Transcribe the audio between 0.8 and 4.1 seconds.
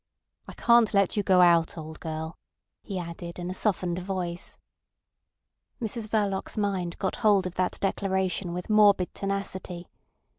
let you go out, old girl," he added in a softened